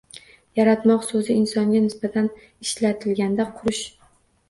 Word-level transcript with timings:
Yaratmoq 0.59 1.05
soʻzi 1.09 1.37
insonga 1.43 1.83
nisbatan 1.85 2.33
ishlatilganda 2.67 3.51
qurish 3.63 3.89